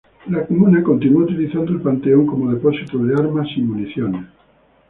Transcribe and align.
La 0.31 0.43
Comuna 0.47 0.81
continuó 0.81 1.21
utilizando 1.25 1.73
el 1.73 1.81
Panteón 1.81 2.25
como 2.25 2.51
depósito 2.51 2.97
de 2.97 3.13
armas 3.13 3.47
y 3.55 3.61
municiones. 3.61 4.25